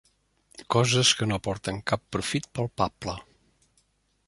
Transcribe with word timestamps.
Coses 0.75 1.11
que 1.19 1.27
no 1.33 1.37
porten 1.49 1.77
cap 1.93 2.03
profit 2.17 2.51
palpable. 2.61 3.17